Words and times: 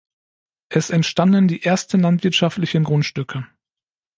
Es 0.69 0.89
entstanden 0.89 1.47
die 1.47 1.63
ersten 1.63 2.01
landwirtschaftlichen 2.01 2.83
Grundstücke. 2.85 3.45